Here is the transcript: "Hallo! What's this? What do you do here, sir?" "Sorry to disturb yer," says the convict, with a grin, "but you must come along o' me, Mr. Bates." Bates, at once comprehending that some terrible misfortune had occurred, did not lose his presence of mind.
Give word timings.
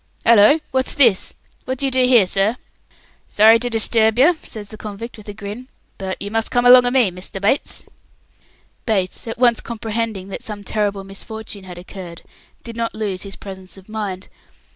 "Hallo! 0.25 0.59
What's 0.71 0.95
this? 0.95 1.35
What 1.65 1.77
do 1.77 1.85
you 1.85 1.91
do 1.91 2.03
here, 2.03 2.25
sir?" 2.25 2.57
"Sorry 3.27 3.59
to 3.59 3.69
disturb 3.69 4.17
yer," 4.17 4.33
says 4.41 4.69
the 4.69 4.75
convict, 4.75 5.15
with 5.15 5.29
a 5.29 5.33
grin, 5.35 5.67
"but 5.99 6.19
you 6.19 6.31
must 6.31 6.49
come 6.49 6.65
along 6.65 6.87
o' 6.87 6.89
me, 6.89 7.11
Mr. 7.11 7.39
Bates." 7.39 7.85
Bates, 8.87 9.27
at 9.27 9.37
once 9.37 9.61
comprehending 9.61 10.29
that 10.29 10.41
some 10.41 10.63
terrible 10.63 11.03
misfortune 11.03 11.65
had 11.65 11.77
occurred, 11.77 12.23
did 12.63 12.75
not 12.75 12.95
lose 12.95 13.21
his 13.21 13.35
presence 13.35 13.77
of 13.77 13.87
mind. 13.87 14.27